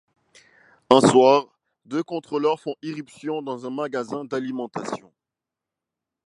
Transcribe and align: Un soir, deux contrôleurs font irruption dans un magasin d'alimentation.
Un 0.89 0.99
soir, 0.99 1.45
deux 1.85 2.01
contrôleurs 2.01 2.59
font 2.59 2.73
irruption 2.81 3.43
dans 3.43 3.67
un 3.67 3.69
magasin 3.69 4.25
d'alimentation. 4.25 5.13